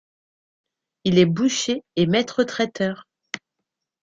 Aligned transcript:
Il 1.03 1.19
est 1.19 1.27
boucher 1.27 1.83
et 1.95 2.07
maître-traiteur. 2.07 3.05